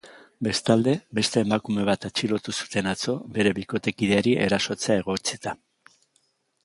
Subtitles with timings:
[0.45, 5.55] Bestalde, beste emakume bat atxilotu zuten atzo bere bikotekideari erasotzea egotzita.